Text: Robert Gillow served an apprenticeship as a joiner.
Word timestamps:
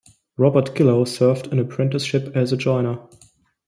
Robert 0.35 0.73
Gillow 0.75 1.05
served 1.05 1.53
an 1.53 1.59
apprenticeship 1.59 2.31
as 2.35 2.51
a 2.51 2.57
joiner. 2.57 3.07